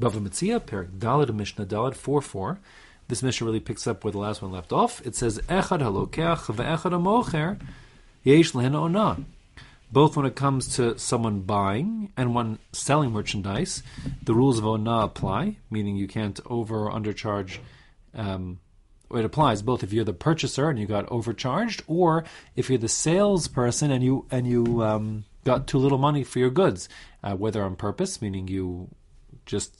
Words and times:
Bava 0.00 0.20
Metzia, 0.20 0.60
Perek 0.60 0.98
Dalad 0.98 1.34
Mishnah 1.34 1.64
Dalad 1.64 1.94
4 1.94 2.20
4. 2.20 2.58
This 3.08 3.22
Mishnah 3.22 3.46
really 3.46 3.60
picks 3.60 3.86
up 3.86 4.04
where 4.04 4.12
the 4.12 4.18
last 4.18 4.42
one 4.42 4.52
left 4.52 4.72
off. 4.72 5.04
It 5.06 5.14
says, 5.14 5.38
Echad 5.48 5.80
halokeach 5.80 6.54
ve'echad 6.54 6.92
hamocher 6.92 7.58
yesh 8.22 8.54
lehen 8.54 8.72
onah. 8.72 9.24
Both 9.90 10.16
when 10.16 10.26
it 10.26 10.34
comes 10.34 10.74
to 10.76 10.98
someone 10.98 11.40
buying 11.40 12.12
and 12.16 12.34
when 12.34 12.58
selling 12.72 13.12
merchandise, 13.12 13.82
the 14.22 14.34
rules 14.34 14.58
of 14.58 14.64
onah 14.64 15.04
apply, 15.04 15.56
meaning 15.70 15.96
you 15.96 16.08
can't 16.08 16.40
over 16.46 16.86
or 16.86 16.92
undercharge. 16.92 17.58
Um, 18.14 18.58
it 19.14 19.24
applies 19.24 19.62
both 19.62 19.84
if 19.84 19.92
you're 19.92 20.04
the 20.04 20.12
purchaser 20.12 20.68
and 20.68 20.78
you 20.78 20.86
got 20.86 21.10
overcharged, 21.10 21.84
or 21.86 22.24
if 22.56 22.68
you're 22.68 22.78
the 22.78 22.88
salesperson 22.88 23.92
and 23.92 24.02
you 24.02 24.26
and 24.32 24.48
you 24.48 24.82
um, 24.82 25.24
got 25.44 25.68
too 25.68 25.78
little 25.78 25.98
money 25.98 26.24
for 26.24 26.40
your 26.40 26.50
goods, 26.50 26.88
uh, 27.22 27.34
whether 27.36 27.62
on 27.62 27.76
purpose, 27.76 28.20
meaning 28.20 28.48
you 28.48 28.88
just 29.46 29.76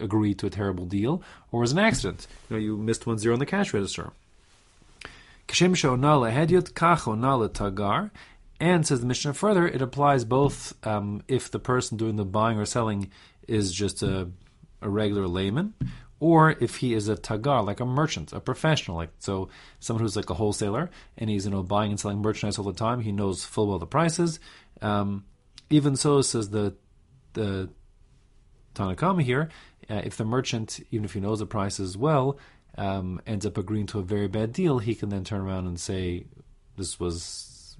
agreed 0.00 0.38
to 0.38 0.46
a 0.46 0.50
terrible 0.50 0.86
deal, 0.86 1.22
or 1.50 1.62
as 1.62 1.72
an 1.72 1.78
accident, 1.78 2.26
you 2.48 2.56
know 2.56 2.62
you 2.62 2.76
missed 2.76 3.06
one 3.06 3.18
zero 3.18 3.34
on 3.34 3.40
the 3.40 3.46
cash 3.46 3.72
register. 3.72 4.12
And 8.60 8.86
says 8.86 9.00
the 9.00 9.06
Mishnah 9.06 9.34
further, 9.34 9.66
it 9.66 9.80
applies 9.80 10.24
both 10.24 10.74
um, 10.86 11.22
if 11.26 11.50
the 11.50 11.58
person 11.58 11.96
doing 11.96 12.16
the 12.16 12.26
buying 12.26 12.58
or 12.58 12.66
selling 12.66 13.10
is 13.48 13.72
just 13.72 14.02
a, 14.02 14.28
a 14.82 14.88
regular 14.88 15.26
layman, 15.26 15.72
or 16.20 16.50
if 16.60 16.76
he 16.76 16.92
is 16.92 17.08
a 17.08 17.16
tagar, 17.16 17.64
like 17.64 17.80
a 17.80 17.86
merchant, 17.86 18.34
a 18.34 18.40
professional, 18.40 18.98
like 18.98 19.10
so 19.18 19.48
someone 19.80 20.02
who's 20.02 20.14
like 20.14 20.28
a 20.28 20.34
wholesaler 20.34 20.90
and 21.16 21.30
he's 21.30 21.46
you 21.46 21.50
know 21.50 21.62
buying 21.62 21.90
and 21.90 21.98
selling 21.98 22.20
merchandise 22.20 22.58
all 22.58 22.64
the 22.64 22.74
time, 22.74 23.00
he 23.00 23.10
knows 23.10 23.44
full 23.44 23.68
well 23.68 23.78
the 23.78 23.86
prices. 23.86 24.38
Um, 24.82 25.24
even 25.70 25.96
so, 25.96 26.20
says 26.20 26.50
the 26.50 26.74
the 27.32 27.70
Tanna 28.74 28.94
Kamma 28.94 29.22
here, 29.22 29.48
uh, 29.90 30.02
if 30.04 30.16
the 30.16 30.24
merchant, 30.24 30.80
even 30.90 31.04
if 31.04 31.14
he 31.14 31.20
knows 31.20 31.40
the 31.40 31.46
prices 31.46 31.96
well, 31.96 32.38
um, 32.78 33.20
ends 33.26 33.44
up 33.44 33.58
agreeing 33.58 33.86
to 33.86 33.98
a 33.98 34.02
very 34.02 34.28
bad 34.28 34.52
deal, 34.52 34.78
he 34.78 34.94
can 34.94 35.08
then 35.08 35.24
turn 35.24 35.40
around 35.40 35.66
and 35.66 35.80
say 35.80 36.24
this 36.76 37.00
was 37.00 37.76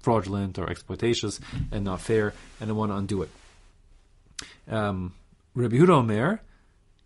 fraudulent 0.00 0.58
or 0.58 0.68
exploitatious 0.68 1.38
and 1.70 1.84
not 1.84 2.00
fair, 2.00 2.34
and 2.60 2.70
I 2.70 2.72
want 2.72 2.90
to 2.90 2.96
undo 2.96 3.22
it. 3.22 3.30
Um, 4.68 5.14
Rabbi 5.54 5.76
Huda 5.76 5.90
Omer, 5.90 6.40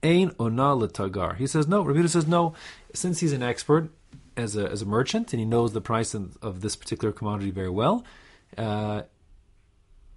Ein 0.02 0.30
ona 0.38 0.76
letagar. 0.76 1.36
He 1.36 1.46
says 1.46 1.66
no. 1.66 1.82
Rabbi 1.82 2.06
says 2.06 2.26
no. 2.26 2.54
Since 2.94 3.20
he's 3.20 3.32
an 3.32 3.42
expert 3.42 3.90
as 4.36 4.56
a 4.56 4.70
as 4.70 4.82
a 4.82 4.86
merchant 4.86 5.32
and 5.32 5.40
he 5.40 5.46
knows 5.46 5.72
the 5.72 5.80
price 5.80 6.14
of, 6.14 6.36
of 6.42 6.60
this 6.60 6.76
particular 6.76 7.12
commodity 7.12 7.50
very 7.50 7.70
well, 7.70 8.04
uh, 8.56 9.02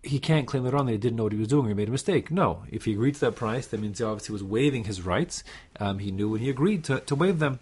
he 0.01 0.19
can't 0.19 0.47
claim 0.47 0.63
later 0.63 0.77
on 0.77 0.85
that 0.85 0.93
he 0.93 0.97
didn't 0.97 1.17
know 1.17 1.23
what 1.23 1.33
he 1.33 1.39
was 1.39 1.47
doing 1.47 1.65
or 1.65 1.69
he 1.69 1.73
made 1.73 1.89
a 1.89 1.91
mistake. 1.91 2.31
No, 2.31 2.63
if 2.69 2.85
he 2.85 2.93
agreed 2.93 3.15
to 3.15 3.21
that 3.21 3.35
price, 3.35 3.67
that 3.67 3.79
means 3.79 3.99
he 3.99 4.03
obviously 4.03 4.33
was 4.33 4.43
waiving 4.43 4.85
his 4.85 5.01
rights. 5.01 5.43
Um, 5.79 5.99
he 5.99 6.11
knew 6.11 6.29
when 6.29 6.41
he 6.41 6.49
agreed 6.49 6.83
to, 6.85 7.01
to 7.01 7.15
waive 7.15 7.39
them. 7.39 7.59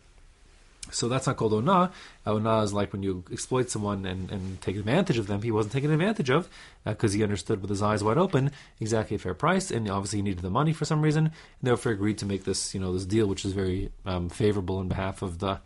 So 0.92 1.10
that's 1.10 1.28
not 1.28 1.36
called 1.36 1.54
ona. 1.54 1.92
Ona 2.26 2.62
is 2.62 2.74
like 2.74 2.94
when 2.94 3.04
you 3.04 3.24
exploit 3.32 3.70
someone 3.70 4.06
and, 4.06 4.32
and 4.32 4.62
take 4.62 4.78
advantage 4.78 5.18
of 5.18 5.28
them. 5.28 5.42
He 5.42 5.52
wasn't 5.52 5.74
taken 5.74 5.92
advantage 5.92 6.30
of 6.30 6.50
because 6.86 7.14
uh, 7.14 7.18
he 7.18 7.24
understood 7.24 7.62
with 7.62 7.70
his 7.70 7.82
eyes 7.82 8.04
wide 8.04 8.18
open 8.18 8.52
exactly 8.80 9.16
a 9.16 9.20
fair 9.20 9.34
price, 9.34 9.70
and 9.70 9.90
obviously 9.90 10.20
he 10.20 10.24
needed 10.24 10.44
the 10.44 10.50
money 10.50 10.72
for 10.72 10.86
some 10.86 11.02
reason, 11.02 11.26
and 11.26 11.34
therefore 11.62 11.92
agreed 11.92 12.18
to 12.20 12.26
make 12.26 12.46
this 12.46 12.74
you 12.74 12.80
know 12.80 12.94
this 12.94 13.06
deal, 13.06 13.28
which 13.28 13.44
is 13.44 13.52
very 13.52 13.92
um, 14.06 14.30
favorable 14.30 14.80
in 14.80 14.88
behalf 14.88 15.22
of 15.22 15.40
the 15.40 15.60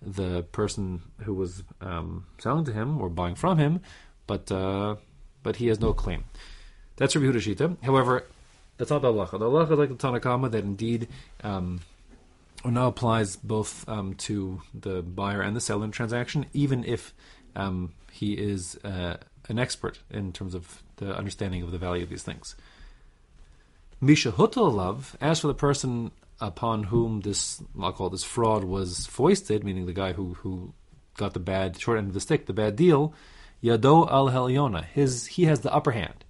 the 0.00 0.42
person 0.52 1.02
who 1.24 1.34
was 1.34 1.62
um, 1.80 2.26
selling 2.38 2.64
to 2.64 2.72
him 2.72 3.00
or 3.00 3.08
buying 3.08 3.34
from 3.34 3.58
him, 3.58 3.80
but 4.26 4.50
uh, 4.50 4.96
but 5.42 5.56
he 5.56 5.68
has 5.68 5.80
no 5.80 5.92
claim. 5.92 6.24
That's 6.96 7.16
Rabbi 7.16 7.26
Huda 7.26 7.76
However, 7.82 8.24
that's 8.76 8.90
not 8.90 9.02
the 9.02 9.12
halacha. 9.12 9.38
The 9.38 9.46
halacha 9.46 9.76
like 9.76 9.88
the 9.88 9.94
Tanna 9.94 10.20
Kamma 10.20 10.50
that 10.50 10.64
indeed. 10.64 11.08
Um, 11.42 11.80
now 12.64 12.86
applies 12.86 13.36
both 13.36 13.88
um, 13.88 14.14
to 14.14 14.62
the 14.72 15.02
buyer 15.02 15.42
and 15.42 15.56
the 15.56 15.60
seller 15.60 15.84
in 15.84 15.90
transaction, 15.90 16.46
even 16.52 16.84
if 16.84 17.12
um, 17.56 17.92
he 18.12 18.34
is 18.34 18.78
uh, 18.84 19.16
an 19.48 19.58
expert 19.58 19.98
in 20.10 20.32
terms 20.32 20.54
of 20.54 20.82
the 20.96 21.16
understanding 21.16 21.62
of 21.62 21.72
the 21.72 21.78
value 21.78 22.04
of 22.04 22.08
these 22.08 22.22
things. 22.22 22.54
Misha 24.00 24.30
love, 24.36 25.16
as 25.20 25.40
for 25.40 25.46
the 25.48 25.54
person 25.54 26.10
upon 26.40 26.84
whom 26.84 27.20
this, 27.20 27.62
I'll 27.80 27.92
call 27.92 28.10
this 28.10 28.24
fraud 28.24 28.64
was 28.64 29.06
foisted, 29.06 29.64
meaning 29.64 29.86
the 29.86 29.92
guy 29.92 30.12
who, 30.12 30.34
who 30.34 30.74
got 31.16 31.34
the 31.34 31.40
bad 31.40 31.78
short 31.78 31.98
end 31.98 32.08
of 32.08 32.14
the 32.14 32.20
stick, 32.20 32.46
the 32.46 32.52
bad 32.52 32.74
deal, 32.76 33.14
Yado 33.62 34.10
al 34.10 34.30
Helyona, 34.30 34.84
his 34.84 35.26
he 35.26 35.44
has 35.44 35.60
the 35.60 35.72
upper 35.72 35.92
hand. 35.92 36.24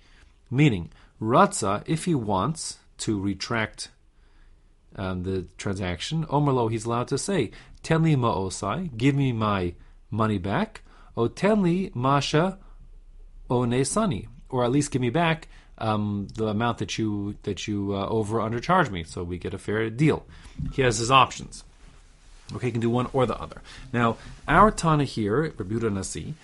Meaning, 0.51 0.91
Ratza, 1.21 1.83
if 1.87 2.05
he 2.05 2.15
wants 2.15 2.79
to 2.99 3.19
retract 3.19 3.91
um, 4.97 5.23
the 5.23 5.47
transaction, 5.57 6.27
Omerlo, 6.27 6.71
he's 6.71 6.85
allowed 6.85 7.09
to 7.09 7.19
say, 7.19 7.51
Tenli 7.83 8.17
ma'osai, 8.17 8.97
give 8.97 9.15
me 9.15 9.33
my 9.33 9.75
money 10.11 10.39
back, 10.39 10.83
o 11.17 11.29
tenli 11.29 11.95
masha 11.95 12.59
one 13.49 13.85
sani, 13.85 14.29
or 14.49 14.65
at 14.65 14.71
least 14.71 14.91
give 14.91 15.03
me 15.03 15.11
back 15.11 15.49
um, 15.79 16.29
the 16.37 16.47
amount 16.47 16.79
that 16.79 16.97
you 16.99 17.37
that 17.43 17.67
you 17.67 17.95
uh, 17.95 18.07
over 18.07 18.39
undercharge 18.39 18.91
me, 18.91 19.05
so 19.05 19.25
we 19.25 19.39
get 19.39 19.55
a 19.55 19.59
fair 19.59 19.91
deal. 19.91 20.25
He 20.73 20.83
has 20.83 20.99
his 20.99 21.11
options. 21.11 21.65
Okay, 22.55 22.67
he 22.67 22.73
can 22.73 22.81
do 22.81 22.91
one 22.91 23.09
or 23.13 23.27
the 23.27 23.39
other. 23.41 23.63
Now, 23.93 24.17
our 24.47 24.71
Tana 24.71 25.05
here, 25.05 25.51
Rebuta 25.51 25.93
Nasi, 25.93 26.35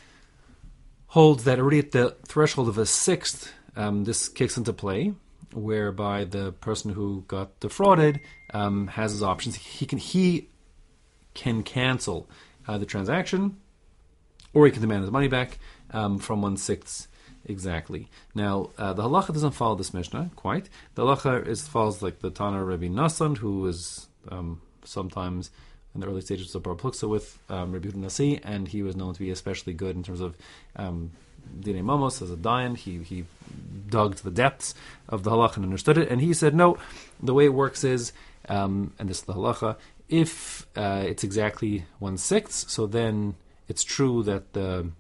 holds 1.08 1.44
that 1.44 1.58
already 1.58 1.78
at 1.78 1.92
the 1.92 2.16
threshold 2.26 2.68
of 2.68 2.78
a 2.78 2.86
sixth, 2.86 3.52
um, 3.76 4.04
this 4.04 4.28
kicks 4.28 4.56
into 4.56 4.72
play, 4.72 5.14
whereby 5.52 6.24
the 6.24 6.52
person 6.52 6.92
who 6.92 7.24
got 7.28 7.58
defrauded 7.60 8.20
um, 8.52 8.88
has 8.88 9.12
his 9.12 9.22
options. 9.22 9.56
He 9.56 9.86
can 9.86 9.98
he 9.98 10.48
can 11.34 11.62
cancel 11.62 12.28
uh, 12.66 12.78
the 12.78 12.86
transaction, 12.86 13.56
or 14.52 14.66
he 14.66 14.72
can 14.72 14.80
demand 14.80 15.02
his 15.02 15.10
money 15.10 15.28
back 15.28 15.58
um, 15.90 16.18
from 16.18 16.42
one 16.42 16.56
sixth 16.56 17.08
exactly. 17.44 18.08
Now 18.34 18.70
uh, 18.76 18.92
the 18.92 19.04
halacha 19.04 19.32
doesn't 19.32 19.52
follow 19.52 19.76
this 19.76 19.94
mishnah 19.94 20.30
quite. 20.36 20.68
The 20.94 21.02
halacha 21.04 21.46
is 21.46 21.66
follows 21.66 22.02
like 22.02 22.18
the 22.20 22.30
Tana 22.30 22.62
Rabbi 22.62 22.86
Nassan, 22.88 23.38
who 23.38 23.66
is 23.66 24.08
um, 24.28 24.60
sometimes 24.84 25.50
in 25.94 26.00
the 26.00 26.06
early 26.06 26.20
stages 26.20 26.54
of 26.54 26.62
Bar 26.62 26.74
Pluksa 26.74 27.08
with 27.08 27.38
um, 27.48 27.72
Rabbi 27.72 27.90
Nasi, 27.94 28.40
and 28.44 28.68
he 28.68 28.82
was 28.82 28.94
known 28.96 29.14
to 29.14 29.20
be 29.20 29.30
especially 29.30 29.72
good 29.72 29.96
in 29.96 30.02
terms 30.02 30.20
of 30.20 30.36
um, 30.76 31.10
Dine 31.60 31.82
Mamos 31.84 32.20
as 32.22 32.30
a 32.30 32.36
Dayan. 32.36 32.76
He 32.76 33.02
he 33.02 33.24
dug 33.88 34.16
to 34.16 34.24
the 34.24 34.30
depths 34.30 34.74
of 35.08 35.22
the 35.22 35.30
halacha 35.30 35.56
and 35.56 35.64
understood 35.64 35.98
it, 35.98 36.10
and 36.10 36.20
he 36.20 36.34
said, 36.34 36.54
no, 36.54 36.78
the 37.22 37.34
way 37.34 37.46
it 37.46 37.54
works 37.54 37.84
is, 37.84 38.12
um, 38.48 38.92
and 38.98 39.08
this 39.08 39.18
is 39.18 39.24
the 39.24 39.34
halacha, 39.34 39.76
if 40.08 40.66
uh, 40.76 41.04
it's 41.06 41.24
exactly 41.24 41.84
one 41.98 42.18
sixth, 42.18 42.70
so 42.70 42.86
then 42.86 43.34
it's 43.68 43.82
true 43.82 44.22
that 44.22 44.52
the 44.52 44.90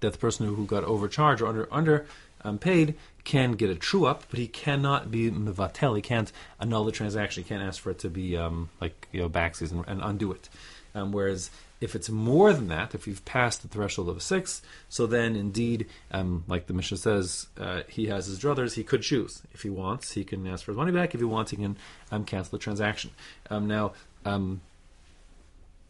that 0.00 0.12
the 0.12 0.18
person 0.18 0.46
who 0.46 0.66
got 0.66 0.84
overcharged 0.84 1.42
or 1.42 1.46
under 1.46 1.68
under 1.70 2.06
um, 2.42 2.58
paid 2.58 2.94
can 3.24 3.52
get 3.52 3.70
a 3.70 3.74
true 3.74 4.06
up, 4.06 4.24
but 4.30 4.38
he 4.38 4.46
cannot 4.46 5.10
be 5.10 5.30
mevatel. 5.30 5.96
He 5.96 6.02
can't 6.02 6.32
annul 6.58 6.84
the 6.84 6.92
transaction. 6.92 7.42
He 7.42 7.48
can't 7.48 7.62
ask 7.62 7.80
for 7.80 7.90
it 7.90 7.98
to 8.00 8.08
be 8.08 8.36
um, 8.36 8.70
like 8.80 9.08
you 9.12 9.20
know 9.20 9.28
backsies 9.28 9.72
and, 9.72 9.84
and 9.86 10.00
undo 10.02 10.32
it. 10.32 10.48
Um, 10.94 11.12
whereas 11.12 11.50
if 11.80 11.94
it's 11.94 12.10
more 12.10 12.52
than 12.52 12.68
that, 12.68 12.94
if 12.94 13.06
you've 13.06 13.24
passed 13.24 13.62
the 13.62 13.68
threshold 13.68 14.08
of 14.08 14.16
a 14.16 14.20
six, 14.20 14.60
so 14.88 15.06
then 15.06 15.34
indeed, 15.34 15.86
um, 16.10 16.44
like 16.46 16.66
the 16.66 16.74
Mishnah 16.74 16.98
says, 16.98 17.46
uh, 17.58 17.82
he 17.88 18.06
has 18.06 18.26
his 18.26 18.38
druthers. 18.38 18.74
He 18.74 18.84
could 18.84 19.02
choose 19.02 19.42
if 19.52 19.62
he 19.62 19.70
wants. 19.70 20.12
He 20.12 20.24
can 20.24 20.46
ask 20.46 20.64
for 20.64 20.72
his 20.72 20.78
money 20.78 20.92
back. 20.92 21.14
If 21.14 21.20
he 21.20 21.24
wants, 21.24 21.50
he 21.52 21.56
can 21.56 21.76
um, 22.10 22.24
cancel 22.24 22.58
the 22.58 22.62
transaction. 22.62 23.10
Um, 23.48 23.66
now, 23.66 23.92
um, 24.24 24.60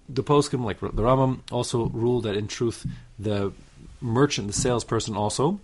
the 0.09 0.23
poskim, 0.23 0.65
like 0.65 0.81
the 0.81 0.91
Rambam, 0.91 1.41
also 1.51 1.87
ruled 1.89 2.25
that 2.25 2.37
in 2.37 2.47
truth 2.47 2.87
the 3.19 3.53
merchant, 4.01 4.47
the 4.47 4.53
salesperson, 4.53 5.17
also 5.17 5.61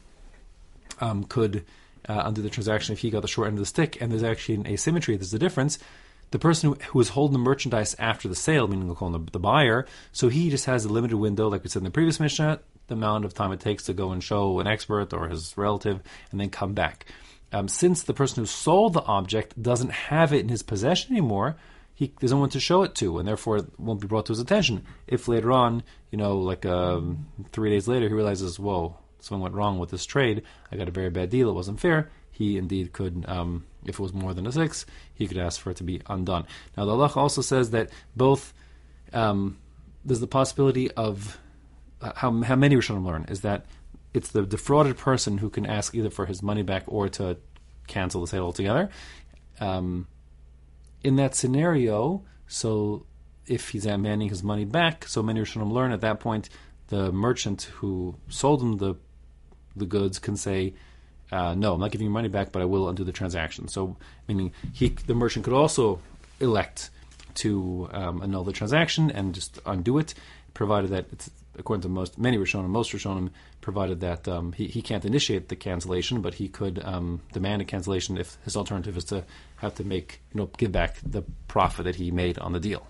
um, 1.01 1.25
could 1.25 1.65
uh, 2.09 2.23
undo 2.25 2.43
the 2.43 2.51
transaction 2.51 2.93
if 2.93 3.01
he 3.01 3.11
got 3.11 3.23
the 3.23 3.29
short 3.29 3.49
end 3.49 3.57
of 3.57 3.61
the 3.61 3.67
stick. 3.67 4.01
And 4.01 4.11
there's 4.11 4.23
actually 4.23 4.57
an 4.57 4.67
asymmetry. 4.67 5.17
There's 5.17 5.35
a 5.35 5.39
difference. 5.39 5.79
The 6.33 6.39
person 6.39 6.71
who, 6.71 6.79
who 6.91 7.01
is 7.01 7.11
holding 7.11 7.35
the 7.35 7.39
merchandise 7.39 7.95
after 7.99 8.29
the 8.29 8.35
sale, 8.35 8.67
meaning 8.67 8.87
we'll 8.87 8.97
call 8.97 9.15
him 9.15 9.25
the, 9.25 9.33
the, 9.33 9.39
buyer, 9.39 9.87
so 10.13 10.29
he 10.29 10.51
just 10.51 10.67
has 10.67 10.85
a 10.85 10.89
limited 10.89 11.17
window, 11.17 11.49
like 11.49 11.63
we 11.63 11.69
said 11.69 11.81
in 11.81 11.85
the 11.85 11.91
previous 11.91 12.19
Mishnah, 12.19 12.61
the 12.89 12.95
amount 12.95 13.25
of 13.25 13.35
time 13.35 13.53
it 13.53 13.61
takes 13.61 13.85
to 13.85 13.93
go 13.93 14.11
and 14.11 14.23
show 14.23 14.59
an 14.59 14.67
expert 14.67 15.13
or 15.13 15.29
his 15.29 15.57
relative 15.57 16.01
and 16.31 16.41
then 16.41 16.51
come 16.51 16.75
back. 16.75 17.07
Um, 17.53 17.69
since 17.69 18.03
the 18.03 18.15
person 18.15 18.43
who 18.43 18.47
sold 18.47 18.93
the 18.93 19.03
object 19.03 19.61
doesn't 19.61 19.93
have 19.93 20.33
it 20.33 20.41
in 20.41 20.49
his 20.49 20.63
possession 20.63 21.13
anymore, 21.13 21.57
he 21.97 22.13
no 22.23 22.37
one 22.37 22.51
to 22.51 22.61
show 22.61 22.83
it 22.83 22.95
to, 22.97 23.19
and 23.19 23.27
therefore 23.27 23.57
it 23.57 23.81
won't 23.81 24.03
be 24.03 24.07
brought 24.07 24.27
to 24.27 24.33
his 24.33 24.39
attention. 24.39 24.85
If 25.07 25.29
later 25.29 25.51
on, 25.51 25.83
you 26.11 26.19
know, 26.19 26.37
like 26.37 26.67
um, 26.67 27.27
three 27.53 27.71
days 27.71 27.89
later, 27.89 28.07
he 28.07 28.15
realizes, 28.15 28.61
whoa, 28.61 28.99
something 29.19 29.43
went 29.43 29.55
wrong 29.55 29.79
with 29.79 29.91
this 29.91 30.05
trade. 30.05 30.43
I 30.71 30.77
got 30.77 30.89
a 30.89 30.93
very 30.93 31.09
bad 31.09 31.31
deal. 31.31 31.49
It 31.49 31.55
wasn't 31.55 31.81
fair. 31.81 32.11
He 32.31 32.59
indeed 32.59 32.93
could, 32.93 33.25
um, 33.27 33.65
if 33.87 33.95
it 33.95 34.03
was 34.03 34.13
more 34.13 34.35
than 34.35 34.47
a 34.47 34.53
six, 34.53 34.85
he 35.15 35.27
could 35.27 35.39
ask 35.39 35.59
for 35.59 35.71
it 35.71 35.79
to 35.79 35.85
be 35.85 36.03
undone. 36.07 36.45
Now, 36.77 36.85
the 36.85 36.93
Allah 36.93 37.11
also 37.17 37.41
says 37.41 37.71
that 37.71 37.89
both 38.15 38.53
um, 39.15 39.57
there's 40.05 40.21
the 40.21 40.27
possibility 40.27 40.91
of 40.91 41.39
uh, 42.03 42.13
how 42.15 42.43
how 42.43 42.57
many 42.57 42.77
Rishonim 42.77 43.07
learn 43.07 43.25
is 43.31 43.41
that 43.41 43.65
it's 44.13 44.33
the 44.33 44.45
defrauded 44.45 44.99
person 44.99 45.39
who 45.39 45.49
can 45.49 45.65
ask 45.65 45.95
either 45.95 46.11
for 46.11 46.27
his 46.27 46.43
money 46.43 46.63
back 46.63 46.85
or 46.89 47.09
to 47.09 47.39
cancel 47.87 48.21
the 48.21 48.27
sale 48.27 48.45
altogether. 48.45 48.91
um, 49.61 50.07
in 51.07 51.15
that 51.15 51.37
scenario, 51.37 52.25
so 52.49 53.07
if 53.47 53.69
he's 53.69 53.85
demanding 53.85 54.29
his 54.29 54.43
money 54.43 54.65
back, 54.65 55.07
so 55.07 55.23
many 55.23 55.41
Rishonim 55.41 55.71
learn 55.71 55.93
at 55.93 56.01
that 56.01 56.19
point, 56.19 56.49
the 56.89 57.13
merchant 57.13 57.63
who 57.77 58.17
sold 58.29 58.61
him 58.61 58.79
the 58.79 58.97
the 59.77 59.87
goods 59.87 60.19
can 60.19 60.37
say, 60.37 60.75
uh, 61.31 61.55
"No, 61.55 61.75
I'm 61.75 61.81
not 61.81 61.93
giving 61.93 62.07
you 62.07 62.11
money 62.11 62.29
back, 62.29 62.51
but 62.51 62.61
I 62.61 62.65
will 62.65 62.89
undo 62.89 63.05
the 63.05 63.13
transaction." 63.13 63.69
So, 63.69 63.97
meaning 64.27 64.53
he, 64.73 64.89
the 64.89 65.15
merchant, 65.15 65.45
could 65.45 65.55
also 65.55 66.01
elect 66.41 66.91
to 67.35 67.89
um, 67.93 68.21
annul 68.21 68.43
the 68.43 68.53
transaction 68.53 69.09
and 69.09 69.33
just 69.33 69.61
undo 69.65 69.99
it, 69.99 70.13
provided 70.55 70.91
that 70.91 71.07
it's 71.13 71.31
according 71.59 71.83
to 71.83 71.89
most 71.89 72.19
many 72.19 72.39
Rishonim, 72.39 72.69
most 72.69 72.93
Rishonim, 72.93 73.31
provided 73.61 74.01
that 74.01 74.29
um, 74.29 74.53
he, 74.53 74.67
he 74.67 74.83
can't 74.83 75.05
initiate 75.05 75.49
the 75.49 75.57
cancellation, 75.57 76.21
but 76.21 76.35
he 76.35 76.49
could 76.49 76.83
um, 76.85 77.21
demand 77.33 77.63
a 77.63 77.65
cancellation 77.65 78.19
if 78.19 78.39
his 78.45 78.57
alternative 78.57 78.97
is 78.97 79.05
to 79.05 79.25
have 79.57 79.75
to 79.77 79.85
make 79.85 80.21
you 80.33 80.41
know 80.41 80.51
give 80.57 80.73
back 80.73 80.97
the 81.05 81.23
profit 81.49 81.85
that 81.85 81.97
he 81.97 82.11
made 82.11 82.39
on 82.39 82.53
the 82.53 82.61
deal. 82.61 82.87